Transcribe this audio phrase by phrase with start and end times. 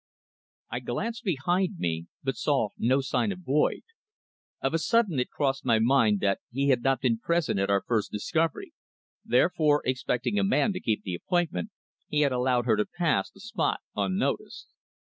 [0.71, 3.83] I glanced behind me, but saw no sign of Boyd.
[4.59, 7.83] Of a sudden it crossed my mind that he had not been present at our
[7.85, 8.73] first discovery;
[9.23, 11.69] therefore, expecting a man to keep the appointment,
[12.07, 14.69] he had allowed her to pass the spot unnoticed.